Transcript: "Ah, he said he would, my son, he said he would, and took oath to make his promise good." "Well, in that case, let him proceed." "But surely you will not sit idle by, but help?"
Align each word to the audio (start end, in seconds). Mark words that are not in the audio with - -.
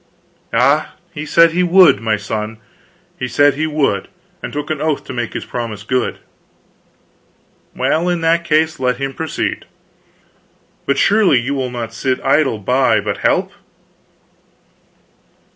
"Ah, 0.51 0.95
he 1.13 1.27
said 1.27 1.51
he 1.51 1.61
would, 1.61 2.01
my 2.01 2.17
son, 2.17 2.57
he 3.19 3.27
said 3.27 3.53
he 3.53 3.67
would, 3.67 4.07
and 4.41 4.51
took 4.51 4.71
oath 4.71 5.03
to 5.03 5.13
make 5.13 5.33
his 5.33 5.45
promise 5.45 5.83
good." 5.83 6.17
"Well, 7.75 8.09
in 8.09 8.21
that 8.21 8.43
case, 8.43 8.79
let 8.79 8.97
him 8.97 9.13
proceed." 9.13 9.65
"But 10.87 10.97
surely 10.97 11.39
you 11.39 11.53
will 11.53 11.69
not 11.69 11.93
sit 11.93 12.19
idle 12.25 12.57
by, 12.57 12.99
but 12.99 13.17
help?" 13.19 13.51